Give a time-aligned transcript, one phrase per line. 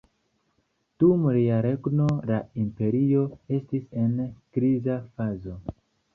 [1.03, 3.27] Dum lia regno la imperio
[3.59, 4.19] estis en
[4.59, 5.63] kriza fazo.